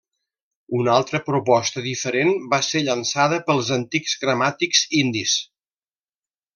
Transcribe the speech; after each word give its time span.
Una 0.77 0.95
altra 0.99 1.21
proposta 1.27 1.83
diferent 1.89 2.33
va 2.55 2.61
ser 2.69 2.83
llançada 2.89 3.41
pels 3.51 3.73
antics 3.79 4.19
gramàtics 4.27 4.85
indis. 5.05 5.41